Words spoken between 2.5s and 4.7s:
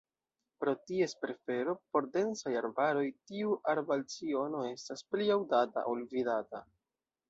arbaroj, tiu arbalciono